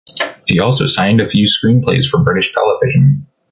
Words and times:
He 0.47 0.57
also 0.59 0.87
signed 0.87 1.21
a 1.21 1.29
few 1.29 1.45
screenplays 1.45 2.09
for 2.09 2.23
British 2.23 2.55
television. 2.55 3.27